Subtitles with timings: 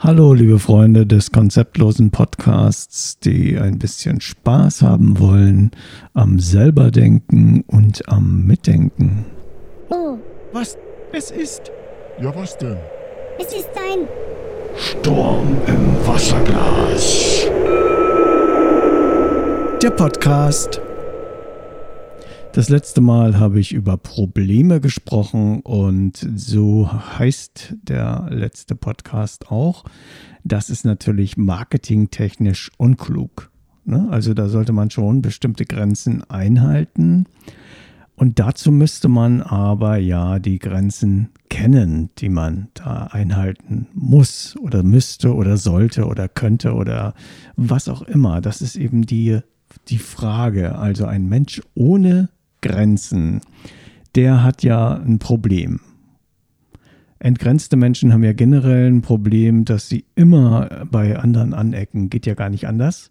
[0.00, 5.72] Hallo, liebe Freunde des konzeptlosen Podcasts, die ein bisschen Spaß haben wollen
[6.14, 9.26] am selberdenken und am Mitdenken.
[9.90, 10.16] Oh,
[10.52, 10.76] Was?
[11.12, 11.72] Es ist
[12.20, 12.76] Ja, was denn?
[13.40, 14.06] es ist ein.
[14.76, 17.46] Sturm im Wasserglas.
[19.82, 20.80] Der Podcast.
[22.58, 29.84] Das letzte Mal habe ich über Probleme gesprochen und so heißt der letzte Podcast auch.
[30.42, 33.52] Das ist natürlich marketingtechnisch unklug.
[33.84, 34.08] Ne?
[34.10, 37.26] Also da sollte man schon bestimmte Grenzen einhalten.
[38.16, 44.82] Und dazu müsste man aber ja die Grenzen kennen, die man da einhalten muss oder
[44.82, 47.14] müsste oder sollte oder könnte oder
[47.54, 48.40] was auch immer.
[48.40, 49.38] Das ist eben die,
[49.86, 50.74] die Frage.
[50.74, 52.30] Also ein Mensch ohne
[52.60, 53.40] Grenzen,
[54.14, 55.80] der hat ja ein Problem.
[57.18, 62.10] Entgrenzte Menschen haben ja generell ein Problem, dass sie immer bei anderen anecken.
[62.10, 63.10] Geht ja gar nicht anders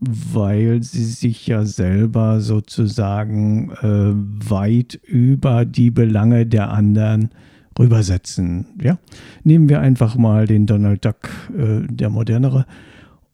[0.00, 7.30] weil sie sich ja selber sozusagen äh, weit über die Belange der anderen
[7.78, 8.66] rübersetzen.
[8.80, 8.98] Ja?
[9.44, 12.66] Nehmen wir einfach mal den Donald Duck, äh, der modernere,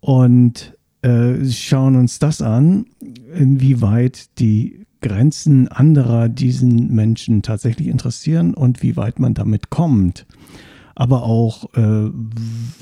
[0.01, 2.87] und äh, schauen uns das an,
[3.35, 10.25] inwieweit die Grenzen anderer diesen Menschen tatsächlich interessieren und wie weit man damit kommt.
[10.95, 12.11] Aber auch, äh,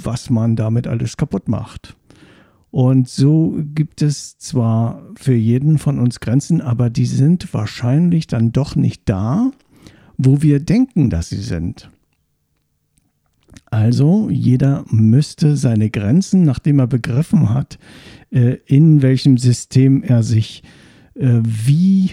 [0.00, 1.96] was man damit alles kaputt macht.
[2.70, 8.52] Und so gibt es zwar für jeden von uns Grenzen, aber die sind wahrscheinlich dann
[8.52, 9.50] doch nicht da,
[10.16, 11.90] wo wir denken, dass sie sind.
[13.66, 17.80] Also jeder müsste seine Grenzen, nachdem er begriffen hat,
[18.30, 20.81] äh, in welchem System er sich äh,
[21.14, 22.12] wie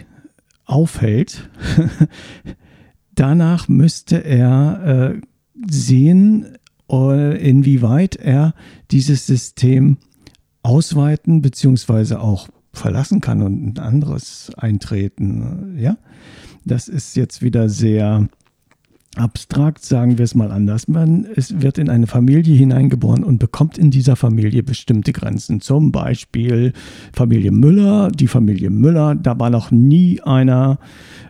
[0.65, 1.49] aufhält,
[3.15, 5.21] danach müsste er äh,
[5.69, 6.45] sehen,
[6.91, 8.55] inwieweit er
[8.89, 9.97] dieses System
[10.63, 15.77] ausweiten beziehungsweise auch verlassen kann und ein anderes eintreten.
[15.77, 15.97] Ja,
[16.65, 18.27] das ist jetzt wieder sehr
[19.15, 20.87] abstrakt, sagen wir es mal anders.
[20.87, 25.61] Man es wird in eine Familie hineingeboren und bekommt in dieser Familie bestimmte Grenzen.
[25.61, 26.73] Zum Beispiel
[27.13, 30.79] Familie Müller, die Familie Müller, da war noch nie einer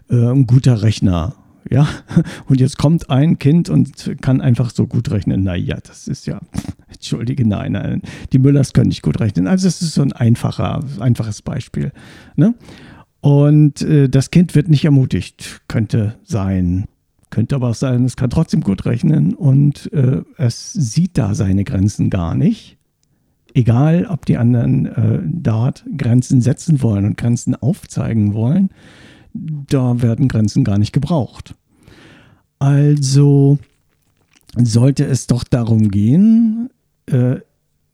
[0.10, 1.36] äh, ein guter Rechner.
[1.70, 1.88] Ja,
[2.48, 5.44] und jetzt kommt ein Kind und kann einfach so gut rechnen.
[5.44, 6.40] Naja, das ist ja,
[6.88, 8.02] entschuldige, nein, nein,
[8.34, 9.48] die Müllers können nicht gut rechnen.
[9.48, 11.92] Also es ist so ein einfacher, einfaches Beispiel.
[12.36, 12.56] Ne?
[13.22, 16.86] Und äh, das Kind wird nicht ermutigt, könnte sein.
[17.30, 21.64] Könnte aber auch sein, es kann trotzdem gut rechnen und äh, es sieht da seine
[21.64, 22.78] Grenzen gar nicht.
[23.54, 28.70] Egal, ob die anderen äh, dort Grenzen setzen wollen und Grenzen aufzeigen wollen,
[29.34, 31.56] da werden Grenzen gar nicht gebraucht.
[32.60, 33.58] Also
[34.56, 36.70] sollte es doch darum gehen,
[37.06, 37.38] äh,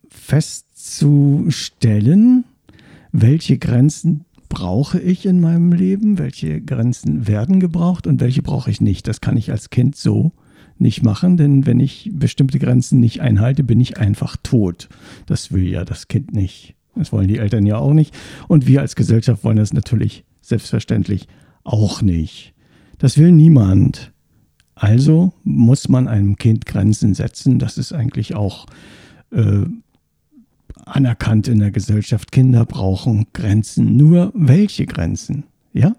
[0.09, 2.45] festzustellen,
[3.11, 8.81] welche Grenzen brauche ich in meinem Leben, welche Grenzen werden gebraucht und welche brauche ich
[8.81, 9.07] nicht.
[9.07, 10.33] Das kann ich als Kind so
[10.77, 14.89] nicht machen, denn wenn ich bestimmte Grenzen nicht einhalte, bin ich einfach tot.
[15.25, 16.75] Das will ja das Kind nicht.
[16.95, 18.13] Das wollen die Eltern ja auch nicht.
[18.47, 21.27] Und wir als Gesellschaft wollen das natürlich selbstverständlich
[21.63, 22.53] auch nicht.
[22.97, 24.13] Das will niemand.
[24.75, 27.59] Also muss man einem Kind Grenzen setzen.
[27.59, 28.65] Das ist eigentlich auch
[29.31, 29.65] äh,
[30.85, 32.31] anerkannt in der Gesellschaft.
[32.31, 33.95] Kinder brauchen Grenzen.
[33.95, 35.45] Nur welche Grenzen?
[35.73, 35.95] Ja?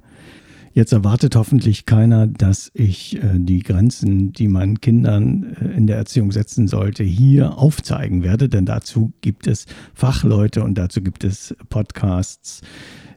[0.77, 5.97] Jetzt erwartet hoffentlich keiner, dass ich äh, die Grenzen, die man Kindern äh, in der
[5.97, 11.57] Erziehung setzen sollte, hier aufzeigen werde, denn dazu gibt es Fachleute und dazu gibt es
[11.71, 12.61] Podcasts,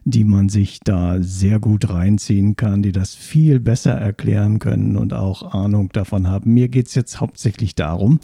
[0.04, 5.12] die man sich da sehr gut reinziehen kann, die das viel besser erklären können und
[5.12, 6.54] auch Ahnung davon haben.
[6.54, 8.20] Mir geht es jetzt hauptsächlich darum,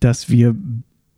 [0.00, 0.56] dass wir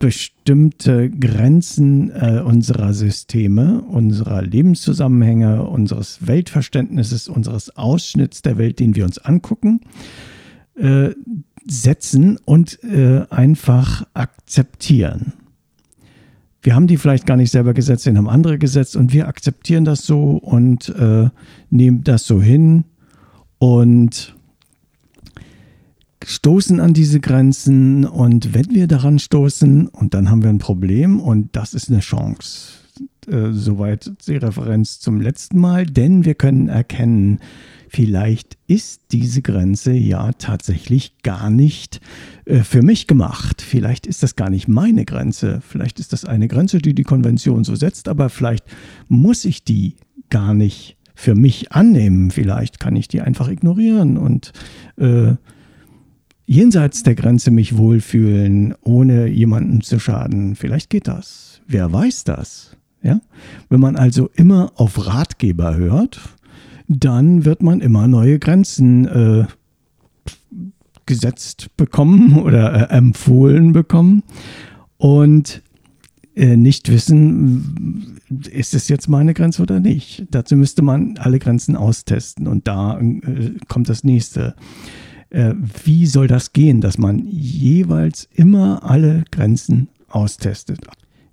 [0.03, 9.05] bestimmte Grenzen äh, unserer Systeme, unserer Lebenszusammenhänge, unseres Weltverständnisses, unseres Ausschnitts der Welt, den wir
[9.05, 9.83] uns angucken,
[10.75, 11.11] äh,
[11.65, 15.35] setzen und äh, einfach akzeptieren.
[16.63, 19.85] Wir haben die vielleicht gar nicht selber gesetzt, den haben andere gesetzt und wir akzeptieren
[19.85, 21.31] das so und äh,
[21.71, 22.83] nehmen das so hin
[23.59, 24.35] und
[26.27, 31.21] stoßen an diese Grenzen und wenn wir daran stoßen und dann haben wir ein Problem
[31.21, 32.83] und das ist eine Chance.
[33.29, 37.39] Äh, soweit die Referenz zum letzten Mal, denn wir können erkennen,
[37.89, 42.01] vielleicht ist diese Grenze ja tatsächlich gar nicht
[42.47, 43.63] äh, für mich gemacht.
[43.63, 45.63] Vielleicht ist das gar nicht meine Grenze.
[45.67, 48.65] Vielleicht ist das eine Grenze, die die Konvention so setzt, aber vielleicht
[49.09, 49.95] muss ich die
[50.29, 52.33] gar nicht für mich annehmen.
[52.33, 54.53] Vielleicht kann ich die einfach ignorieren und
[54.97, 55.35] äh,
[56.47, 60.57] jenseits der Grenze mich wohlfühlen, ohne jemandem zu schaden.
[60.57, 61.61] Vielleicht geht das.
[61.67, 62.77] Wer weiß das?
[63.03, 63.21] Ja?
[63.69, 66.21] Wenn man also immer auf Ratgeber hört,
[66.89, 69.47] dann wird man immer neue Grenzen äh,
[71.07, 74.23] gesetzt bekommen oder äh, empfohlen bekommen
[74.99, 75.63] und
[76.35, 80.27] äh, nicht wissen, ist es jetzt meine Grenze oder nicht.
[80.31, 84.55] Dazu müsste man alle Grenzen austesten und da äh, kommt das nächste.
[85.33, 90.81] Äh, wie soll das gehen, dass man jeweils immer alle Grenzen austestet?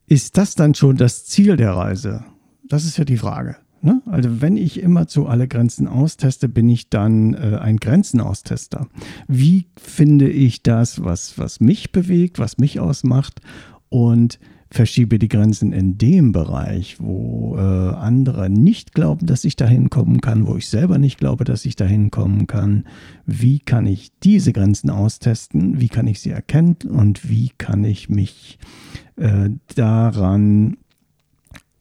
[0.07, 2.23] Ist das dann schon das Ziel der Reise?
[2.69, 3.57] Das ist ja die Frage.
[3.81, 4.01] Ne?
[4.05, 8.87] Also wenn ich immer zu alle Grenzen austeste, bin ich dann äh, ein Grenzenaustester.
[9.27, 13.41] Wie finde ich das, was, was mich bewegt, was mich ausmacht
[13.89, 14.39] und
[14.71, 20.21] verschiebe die Grenzen in dem Bereich, wo äh, andere nicht glauben, dass ich dahin kommen
[20.21, 22.85] kann, wo ich selber nicht glaube, dass ich dahin kommen kann.
[23.25, 25.79] Wie kann ich diese Grenzen austesten?
[25.79, 26.77] Wie kann ich sie erkennen?
[26.87, 28.59] Und wie kann ich mich
[29.15, 30.77] äh, daran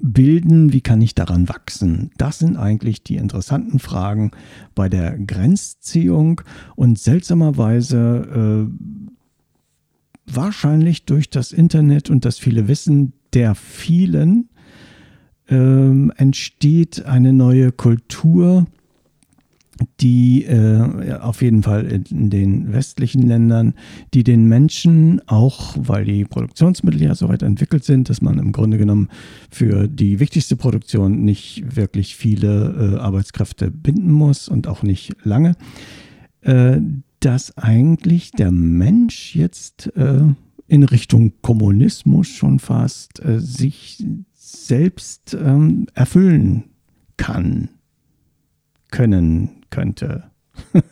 [0.00, 2.10] bilden, wie kann ich daran wachsen?
[2.16, 4.30] Das sind eigentlich die interessanten Fragen
[4.74, 6.40] bei der Grenzziehung
[6.76, 9.17] und seltsamerweise äh,
[10.38, 14.48] wahrscheinlich durch das Internet und das viele Wissen der vielen
[15.50, 18.66] äh, entsteht eine neue Kultur,
[20.00, 23.74] die äh, auf jeden Fall in den westlichen Ländern,
[24.14, 28.52] die den Menschen auch, weil die Produktionsmittel ja so weit entwickelt sind, dass man im
[28.52, 29.08] Grunde genommen
[29.50, 35.56] für die wichtigste Produktion nicht wirklich viele äh, Arbeitskräfte binden muss und auch nicht lange,
[36.42, 36.78] äh,
[37.20, 40.22] dass eigentlich der Mensch jetzt äh,
[40.66, 44.04] in Richtung Kommunismus schon fast äh, sich
[44.34, 46.64] selbst ähm, erfüllen
[47.16, 47.70] kann,
[48.90, 50.24] können könnte.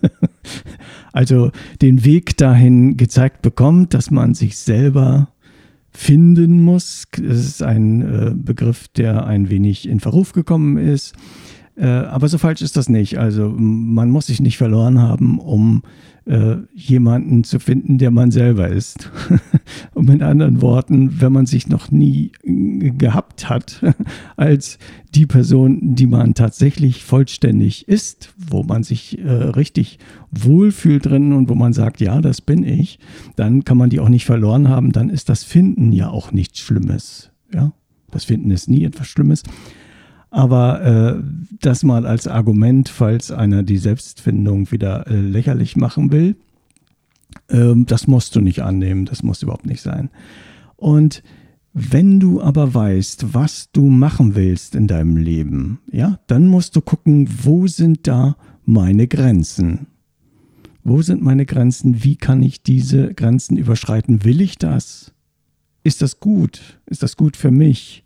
[1.12, 1.50] also
[1.82, 5.28] den Weg dahin gezeigt bekommt, dass man sich selber
[5.90, 7.06] finden muss.
[7.12, 11.14] Das ist ein äh, Begriff, der ein wenig in Verruf gekommen ist.
[11.76, 13.18] Äh, aber so falsch ist das nicht.
[13.18, 15.82] Also man muss sich nicht verloren haben, um
[16.24, 19.10] äh, jemanden zu finden, der man selber ist.
[19.94, 23.82] Und mit anderen Worten, wenn man sich noch nie gehabt hat
[24.36, 24.78] als
[25.14, 29.98] die Person, die man tatsächlich vollständig ist, wo man sich äh, richtig
[30.30, 32.98] wohlfühlt drin und wo man sagt, ja, das bin ich,
[33.36, 34.92] dann kann man die auch nicht verloren haben.
[34.92, 37.30] Dann ist das Finden ja auch nichts Schlimmes.
[37.54, 37.72] Ja,
[38.10, 39.42] das Finden ist nie etwas Schlimmes.
[40.36, 41.22] Aber äh,
[41.62, 46.36] das mal als Argument, falls einer die Selbstfindung wieder äh, lächerlich machen will,
[47.48, 50.10] äh, das musst du nicht annehmen, das muss überhaupt nicht sein.
[50.76, 51.22] Und
[51.72, 56.82] wenn du aber weißt, was du machen willst in deinem Leben, ja, dann musst du
[56.82, 58.36] gucken, wo sind da
[58.66, 59.86] meine Grenzen?
[60.84, 62.04] Wo sind meine Grenzen?
[62.04, 64.22] Wie kann ich diese Grenzen überschreiten?
[64.22, 65.14] Will ich das?
[65.82, 66.78] Ist das gut?
[66.84, 68.04] Ist das gut für mich?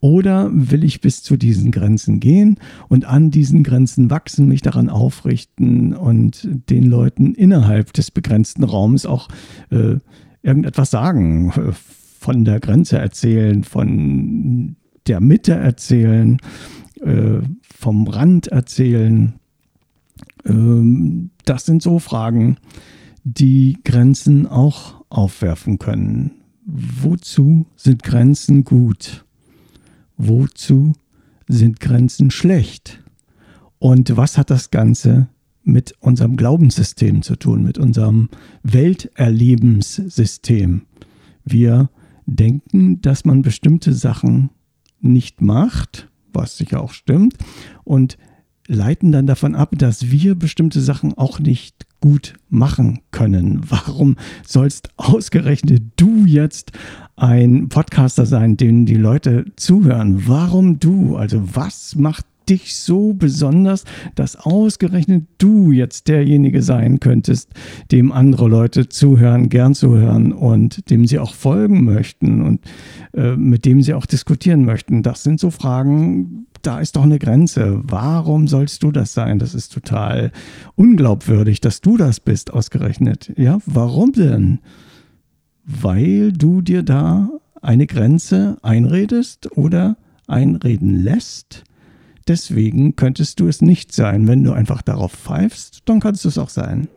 [0.00, 2.58] Oder will ich bis zu diesen Grenzen gehen
[2.88, 9.06] und an diesen Grenzen wachsen, mich daran aufrichten und den Leuten innerhalb des begrenzten Raums
[9.06, 9.28] auch
[9.70, 9.96] äh,
[10.42, 14.76] irgendetwas sagen, von der Grenze erzählen, von
[15.06, 16.38] der Mitte erzählen,
[17.00, 19.34] äh, vom Rand erzählen.
[20.44, 22.56] Ähm, das sind so Fragen,
[23.24, 26.32] die Grenzen auch aufwerfen können.
[26.64, 29.25] Wozu sind Grenzen gut?
[30.16, 30.94] Wozu
[31.48, 33.02] sind Grenzen schlecht?
[33.78, 35.28] Und was hat das Ganze
[35.62, 38.28] mit unserem Glaubenssystem zu tun, mit unserem
[38.62, 40.82] Welterlebenssystem?
[41.44, 41.90] Wir
[42.26, 44.50] denken, dass man bestimmte Sachen
[45.00, 47.36] nicht macht, was sicher auch stimmt,
[47.84, 48.18] und
[48.66, 53.60] leiten dann davon ab, dass wir bestimmte Sachen auch nicht gut machen können.
[53.68, 56.72] Warum sollst ausgerechnet du jetzt
[57.16, 60.26] ein Podcaster sein, dem die Leute zuhören?
[60.26, 61.16] Warum du?
[61.16, 63.84] Also was macht dich so besonders,
[64.14, 67.50] dass ausgerechnet du jetzt derjenige sein könntest,
[67.90, 72.60] dem andere Leute zuhören, gern zuhören und dem sie auch folgen möchten und
[73.14, 75.02] äh, mit dem sie auch diskutieren möchten.
[75.02, 77.80] Das sind so Fragen, da ist doch eine Grenze.
[77.84, 79.38] Warum sollst du das sein?
[79.38, 80.32] Das ist total
[80.74, 83.32] unglaubwürdig, dass du das bist, ausgerechnet.
[83.36, 84.58] Ja, warum denn?
[85.64, 87.30] Weil du dir da
[87.62, 89.96] eine Grenze einredest oder
[90.26, 91.62] einreden lässt.
[92.26, 94.26] Deswegen könntest du es nicht sein.
[94.26, 96.88] Wenn du einfach darauf pfeifst, dann kannst du es auch sein.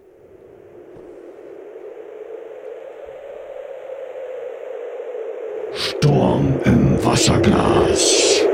[5.73, 8.48] Sturm im Wasserglas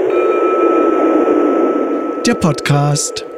[2.26, 3.35] der Podcast.